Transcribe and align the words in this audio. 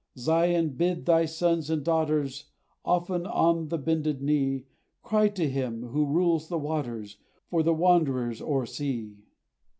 Zion, 0.17 0.69
bid 0.69 1.05
thy 1.05 1.25
sons 1.25 1.69
and 1.69 1.85
daughters 1.85 2.45
Often, 2.83 3.27
on 3.27 3.67
the 3.67 3.77
bended 3.77 4.19
knee, 4.19 4.65
Cry 5.03 5.27
to 5.27 5.47
Him, 5.47 5.89
who 5.89 6.07
rules 6.07 6.49
the 6.49 6.57
waters, 6.57 7.17
For 7.51 7.61
the 7.61 7.75
wanderers 7.75 8.41
o'er 8.41 8.65
sea! 8.65 9.17